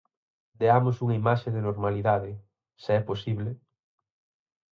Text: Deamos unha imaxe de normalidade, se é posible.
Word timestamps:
Deamos 0.61 0.95
unha 1.03 1.17
imaxe 1.21 1.49
de 1.55 1.65
normalidade, 1.67 2.31
se 2.83 2.91
é 2.99 3.01
posible. 3.09 3.51